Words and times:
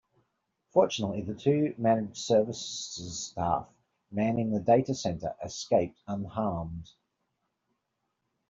Fortunately 0.73 1.21
the 1.21 1.35
two 1.35 1.75
managed 1.77 2.17
services 2.17 3.27
staff 3.27 3.67
manning 4.09 4.49
the 4.51 4.59
Data 4.59 4.95
Centre 4.95 5.35
escaped 5.45 6.01
unharmed. 6.07 6.89